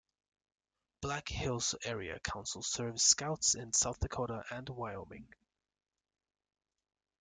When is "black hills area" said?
1.01-2.19